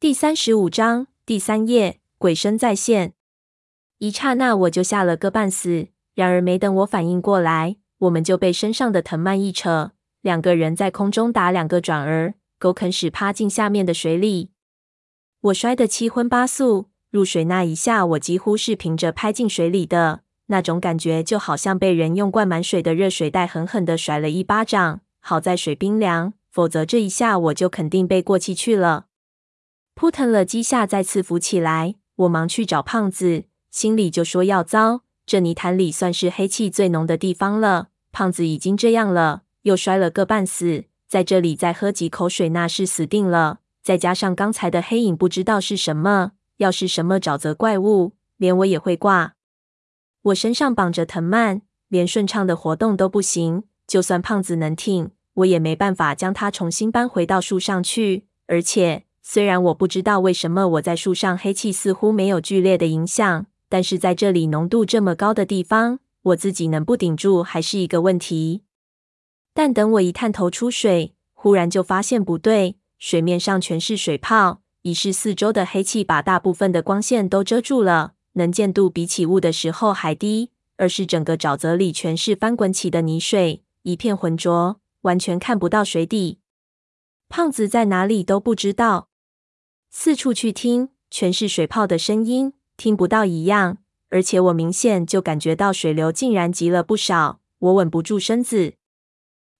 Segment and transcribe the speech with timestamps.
[0.00, 3.12] 第三十五章第三页，鬼声再现。
[3.98, 5.88] 一刹那，我就吓了个半死。
[6.14, 9.92] 然而，没等我反应过来，我们就被身上的藤蔓一扯，
[10.22, 14.52] 两个人在空中打两个转儿，狗啃屎趴进下面的水里。
[15.42, 20.22] 我摔得七荤八素，入水那一下，我几乎是平着拍进水里的。
[20.46, 25.02] 那种感觉就好像被人用灌满水的热水袋狠狠地甩了一巴掌。
[25.20, 29.08] 好在水冰凉，否则这一下我就肯定被过气去了。
[30.00, 31.96] 扑腾了几下，再次浮起来。
[32.16, 37.88] 我忙去找胖子，心里就说要糟，这泥潭里算是黑气最浓的地方了。
[38.10, 43.58] 胖子已经这样了，又摔了个半死，在这里再喝几口水，那是死定了。
[43.82, 49.34] 再加上刚才的黑影，不知道是什么，要是什么沼泽怪物，连我也会挂。
[50.22, 53.64] 我身上绑着藤蔓，连顺畅的活动都不行。
[53.86, 58.24] 就算胖子能挺，我也没办法将它重新搬回到树上去。
[58.46, 68.64] 而且，虽然我不知道为什么我在树上黑气似乎没有剧烈的影响，但是在这里浓度这么高的地方，我自己能不顶住还是一个问题。
[69.54, 78.14] 但等我一探头出水，忽然就发现不对，水面上全是水泡，一是四周的黑气把大部分的光线都遮住了。
[78.32, 86.40] 能见度比起雾的时候还低，二是整个沼泽里全是翻滚起的泥水，一片浑浊，完全看不到水底。
[87.28, 89.09] 胖子在哪里都不知道，
[89.92, 93.78] 四处去听，全是水泡的声音，听不到一样。
[94.08, 98.74] 而且我明显就感觉到水流竟然急了不少，我稳不住身子。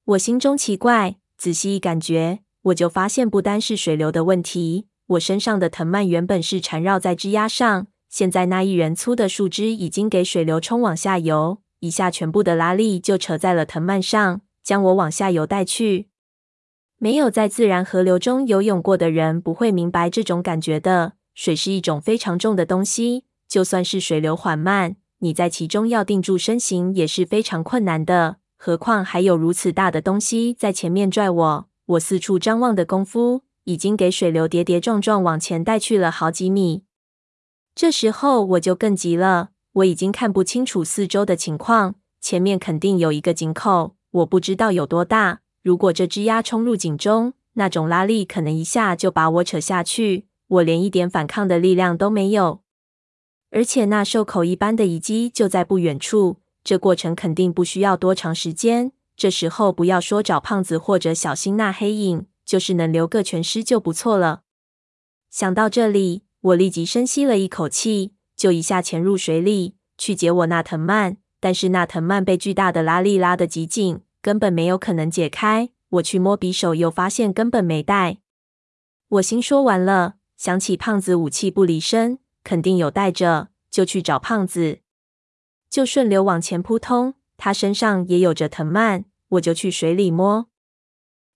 [0.04, 7.88] 我心中奇怪，仔细一感觉，我就发现不单是水流的问题，我身上的藤蔓原本是缠绕在枝桠上。
[8.08, 16.09] 现在那一人粗的树枝已经给水流冲往下游，一下全部的拉力就扯在了藤蔓上，将我往下游带去。
[17.02, 21.14] 没有在自然河流中游泳过的人不会明白这种感觉的。
[21.34, 28.36] 水是一种非常重的东西，就算是水流缓慢，你在其中要定住身形也是非常困难的。
[28.58, 36.82] 何况还有如此大的东西在前面拽我，我四处张望的功夫，已经给水流跌跌撞撞往前带去了好几米。
[37.74, 45.40] 这时候我就更急了，我已经看不清楚四周的情况，前面肯定有一个井口，我不知道有多大。
[45.62, 52.62] 如果这只鸭冲入井中，那种拉力可能一下就把我扯下去，我连一点反抗的力量都没有。
[53.50, 58.92] 而且那兽口一般的遗迹就在不远处，这过程肯定不需要多长时间。
[59.16, 64.42] 这时候不要说找胖子或者小心那黑影，就是能留个全尸就不错了。
[65.28, 66.22] 想到这里。
[66.42, 71.18] 我立即深吸了一口气，就一下潜入水里去解我那藤蔓。
[71.38, 75.70] 但是那藤蔓被巨大的拉力拉得极紧，根本没有可能解开。
[75.90, 78.18] 我去摸匕首，又发现根本没带。
[79.08, 84.80] 我心说完了，想起胖子武器不离身，肯定有带着，就去找胖子。
[85.68, 90.46] 就顺流往前扑通，他身上也有着藤蔓，我就去水里摸。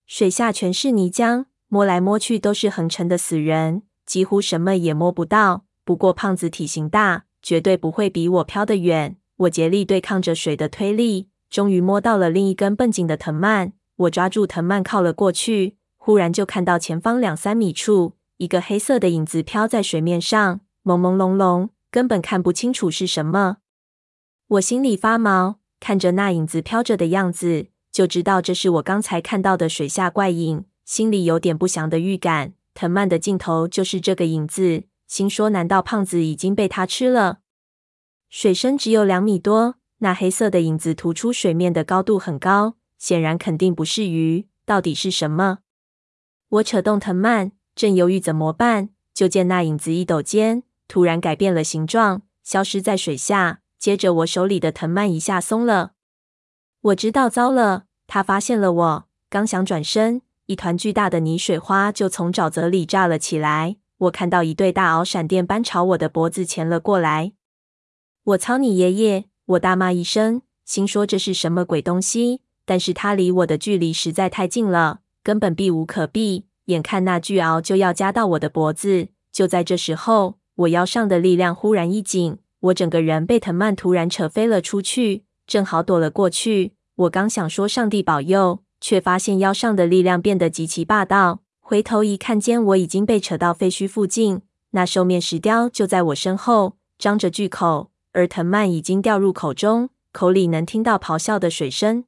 [0.05, 3.83] 水下全是泥浆，摸来摸去都是横沉的死人。
[4.05, 9.17] 几乎什么也摸不到，不过胖子体型大，绝对不会比我飘得远。
[9.37, 13.71] 我竭力对抗着水的推力，终于摸到了另一根绷紧的藤蔓。
[13.95, 23.59] 我抓住藤蔓靠了过去，忽然就看到前方两三米处，一个黑色的影子飘在水面上，朦朦胧胧，根本看不清楚是什么。
[24.49, 32.51] 我心里发毛，看着那影子飘着的样子，就知道这是我刚才看到的水下怪影，心里有点不祥的预感。
[32.73, 37.37] 藤蔓的尽头就是这个影子，心说：难道胖子已经被他吃了？
[38.29, 45.59] 水深只有两米多，那黑色的影子突出水面的高度很高，显然肯定不是鱼，到底是什么？
[46.49, 53.61] 我扯动藤蔓，正犹豫怎么办，就见那影子一抖肩，突然改变了形状，消失在水下。
[53.77, 55.91] 接着我手里的藤蔓一下松了，
[56.81, 60.21] 我知道糟了，他发现了我，刚想转身。
[60.47, 67.33] 一团巨大的泥水花就从沼泽里炸了起来，我看到一对大鳌闪电般朝我的脖子潜了过来。
[68.23, 69.25] 我操你爷爷！
[69.45, 72.41] 我大骂一声，心说这是什么鬼东西？
[72.65, 76.45] 但是它离我的距离实在太近了，根本避无可避。
[76.65, 86.73] 眼看那巨螯就要夹到我的脖子，就在这时候，我腰上的力量忽然一紧，我整个人被藤蔓突然扯飞了出去，正好躲了过去。
[86.95, 88.59] 我刚想说上帝保佑。
[88.81, 102.05] 却发现腰上的力量变得极其霸道，回头一看见我已经被扯到废墟附近，那兽面石雕就在我身后，张着巨口，而藤蔓已经掉入口中，口里能听到咆哮的水声。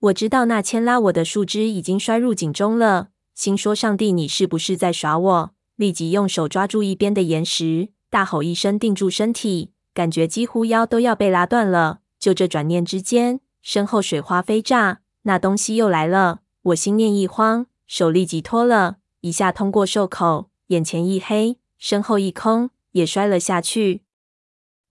[0.00, 5.50] 我知道那牵拉我的树枝已经摔入井中了，心说：上帝，你是不是在耍我？
[5.76, 12.00] 立即用手抓住一边的岩石，大吼一声，定住身体，感觉几乎腰都要被拉断了。
[12.18, 16.40] 就这转念之间，身后水花飞炸，那东西又来了。
[16.62, 24.02] 我心念一慌，手立即脱了，一下通过袖口，眼前一黑，身后一空，也摔了下去。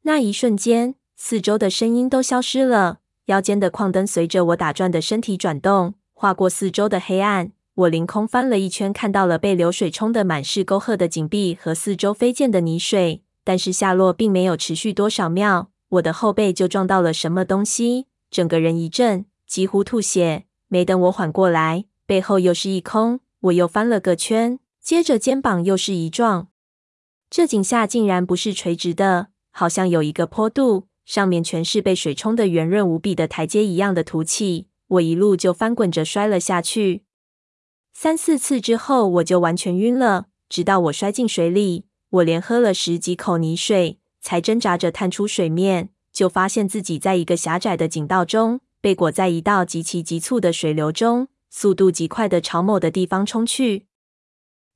[0.04, 3.00] 那一瞬间，四周的声音都消失了。
[3.26, 7.52] 腰间的矿灯随着我打转的身体转动，划过四周的黑暗。
[7.76, 20.46] 我凌空翻了一圈，看到了被流水冲得满是沟壑的井壁和四周飞溅的泥水，但是下落并没有持续多少秒，我的后背就撞到了什么东西，整个人一震，几乎吐血。
[20.68, 26.48] 没等我缓过来，背后又是一空，我又翻了个圈，接着肩膀又是一撞。
[27.30, 37.04] 这井下竟然不是垂直的，好像有一个坡度，上面全是被水冲得圆润无比的台阶一样的凸起，我一路就翻滚着摔了下去。
[37.94, 53.88] 三四次之后，我就完全晕了，直到我摔进水里，我连喝了十几口泥水，才挣扎着探出水面，就发现自己在一个狭窄的井道中，被裹在一道极其急促的水流中，速度极快的朝某的地方冲去。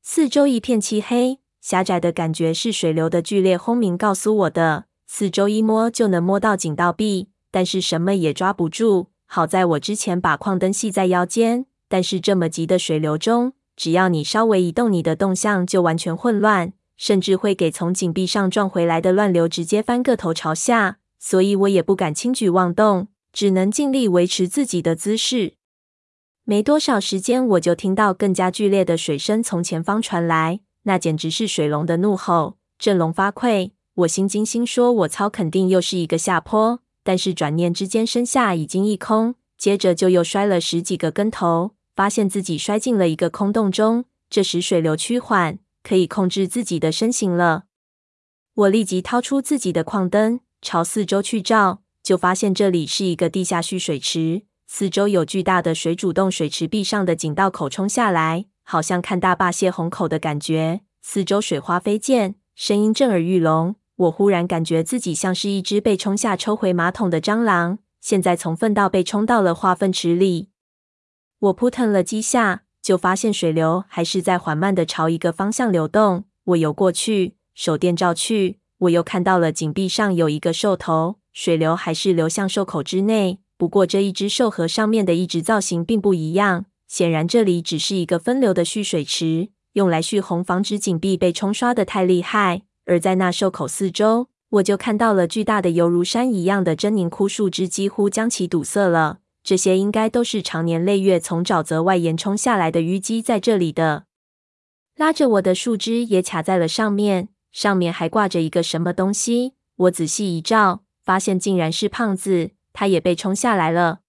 [0.02, 4.86] 四周一片漆黑，狭窄的感觉是水流的剧烈轰鸣告诉我的。
[5.08, 9.08] 四周一摸就能摸到井道壁，但是什么也抓不住。
[9.26, 11.66] 好在我之前把矿灯系在腰间。
[11.88, 21.00] 但是这么急的水流中，只要你稍微移动你的动向，就完全混乱，甚至会给从井壁上撞回来的乱流直接翻个头朝下。
[21.18, 25.54] 所以我也不敢轻举妄动，只能尽力维持自己的姿势。
[26.44, 33.72] 没多少时间，我就听到更加剧烈的水声从前方传来，那简直是水龙的怒吼，振聋发聩。
[33.96, 39.36] 我心惊心说：“我操，肯定又是一个下坡。”但是转念之间，身下已经一空。
[39.58, 44.06] 接着就又摔了十几个跟头，发现自己摔进了一个空洞中。
[44.30, 47.64] 这时水流趋缓，可以控制自己的身形了。
[48.54, 60.82] 我立即掏出自己的矿灯，朝四周去照，就发现这里是一个地下蓄水池，四周有巨大的水主动水池壁上的井道口冲下来，好像看大坝泄洪口的感觉。
[61.02, 63.76] 四周水花飞溅，声音震耳欲聋。
[63.96, 67.78] 我忽然感觉自己像是一只被冲下抽回马桶的蟑螂。
[68.02, 70.50] 现在从粪道被冲到了化粪池里，
[71.40, 76.26] 我扑腾了几下，就发现水流还是在缓慢地朝一个方向流动。
[76.44, 83.40] 我游过去，手电照去，我又看到了井壁上有一个兽头，水流还是流向兽口之内。
[83.58, 92.62] 不过这一只兽和上面的一只造型并不一样，显然这里只是一个分流的蓄水池，用来蓄洪，防止井壁被冲刷的太厉害。
[92.86, 99.20] 而在那兽口四周，我就看到了巨大的犹如山一样的狰狞枯树枝，几乎将其堵塞了。
[99.44, 104.06] 这些应该都是长年累月从沼泽外延冲下来的淤积在这里的。
[104.96, 109.54] 拉着我的树枝也卡在了上面，上面还挂着一个什么东西。
[109.76, 114.00] 我仔细一照，发现竟然是胖子，他也被冲下来了。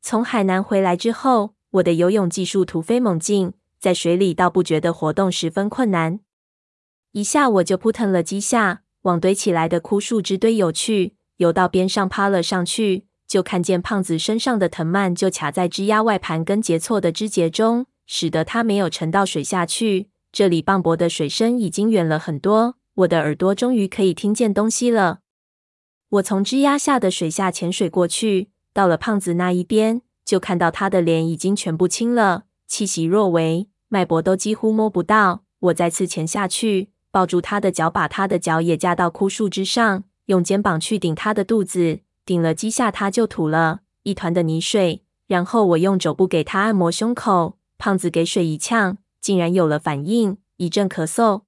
[0.00, 6.20] 从海南回来之后，我的游泳技术突飞猛进，在水里倒不觉得活动十分困难，
[7.12, 8.82] 一下我就扑腾了几下。
[9.02, 20.08] 往堆起来的枯树枝堆游去，游到边上趴了上去，就看见胖子身上的藤蔓就卡在枝桠外盘根结错的枝节中，使得他没有沉到水下去。
[20.32, 25.20] 这里磅礴的水声已经远了很多，我的耳朵终于可以听见东西了。
[26.08, 35.44] 我从枝桠下的水下潜水过去，到了胖子那一边，就看到他的脸已经全部青了，气息若微，脉搏都几乎摸不到。
[35.60, 36.90] 我再次潜下去。
[37.12, 45.02] 抱住他的脚，把他的脚也架到枯树枝上，用肩膀去顶他的肚子，顶了几下，他就吐了一团的泥水。
[45.26, 51.42] 然后我用肘部给他按摩胸口，胖子给水一呛，竟然有了反应，一阵咳嗽。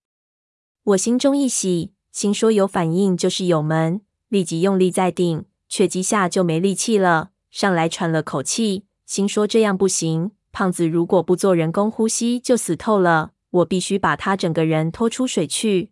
[0.85, 13.33] 我心中一喜，心说有反应就是有门，立即用力再顶，却几下就没力气了，上来喘了口气，心说这样不行，胖子如果不做人工呼吸，就死透了。
[13.51, 15.91] 我必须把他整个人拖出水去，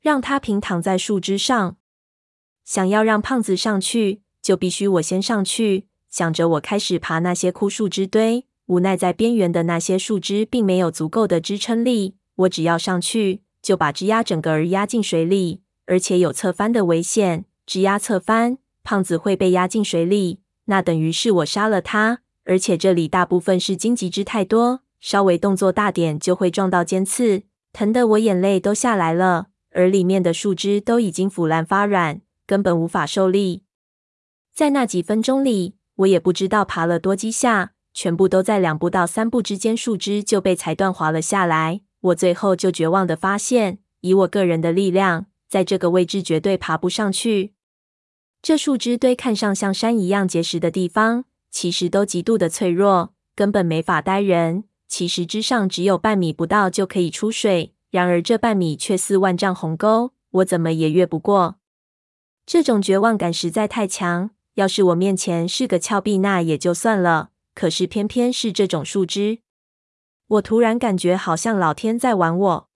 [0.00, 1.76] 让他平躺在树枝上。
[2.64, 5.88] 想要让胖子上去，就必须我先上去。
[6.08, 12.14] 想着，我开始爬那些枯树枝堆，无奈在边缘的那些树枝并没有足够的支撑力。
[12.36, 17.46] 我只要上去，就把枝丫整个儿压进水里，而且有侧翻的危险。
[17.66, 22.20] 枝丫侧翻，胖子会被压进水里，那等于是我杀了他。
[22.44, 24.80] 而且这里大部分是荆棘枝太多。
[25.00, 29.48] 稍微动作大点就会撞到尖刺，疼得我眼泪都下来了。
[29.72, 33.62] 而里面的树枝都已经腐烂发软，根本无法受力。
[34.54, 41.82] 在那几分钟里，我也不知道爬了多几下，全部都在两步到三步之间，树枝就被裁断滑了下来。
[42.00, 47.52] 我最后就绝望地发现，以我个人的力量，在这个位置绝对爬不上去。
[48.40, 54.64] 这树枝堆看上像山一样结实的地方，其实都极度的脆弱，根本没法待人。
[54.86, 61.56] 其实之上只有半米不到就可以出水，然而这半米却似万丈鸿沟，我怎么也越不过。
[62.46, 64.30] 这种绝望感实在太强。
[64.54, 67.30] 要是我面前是个峭壁，那也就算了。
[67.54, 69.40] 可是偏偏是这种树枝，
[70.26, 72.68] 我突然感觉好像老天在玩我。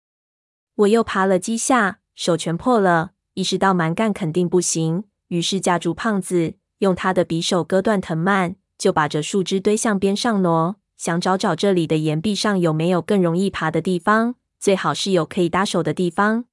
[0.75, 16.45] 我又爬了几下，手全破了，意识到蛮干肯定不行，于是架住胖子，用他的匕首割断藤蔓，就把这树枝堆向边上挪，想找找这里的岩壁上有没有更容易爬的地方，最好是有可以搭手的地方。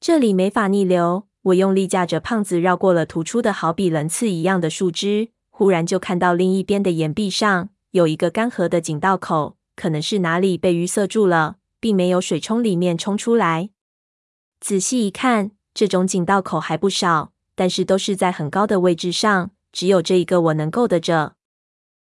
[0.00, 1.26] 这里没法逆流。
[1.46, 13.70] 我用力架着胖子，绕过了突出的好比棱刺一样的树枝，忽然就看到另一边的岩壁上有一个干涸的井道口，可能是哪里被淤塞住了，并没有水从里面冲出来。
[14.58, 21.34] 仔细一看，这种井道口还不少，但是都是在很高的位置上，只有这一个我能够得着。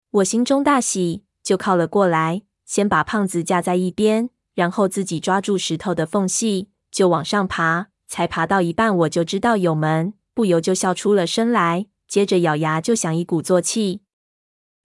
[0.09, 7.89] 我心中大喜，就靠了过来，先把胖子架在一边，然后自己抓住石头的缝隙，就往上爬。
[8.07, 11.87] 才爬到一半，我就知道有门，不由就笑出了声来。
[12.07, 14.03] 接着咬牙就想一鼓作气。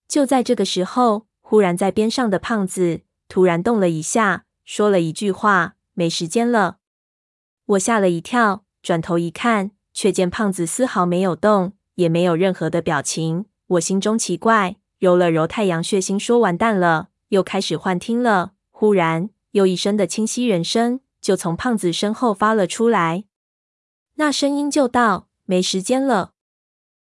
[0.08, 6.78] 就在这个时候，忽然在边上的胖子突然动了一下，说了一句话：“没时间了。”
[7.66, 13.46] 我吓了一跳，转头一看，却见胖子丝毫没有动，也没有任何的表情。
[13.66, 18.52] 我心中奇怪，揉了揉太阳血腥说完蛋了，又开始幻听了。
[18.70, 21.00] 忽然，又一声的清晰人声。
[21.20, 23.24] 就从胖子身后发了出来，
[24.14, 26.34] 那声音就道：“没时间了。”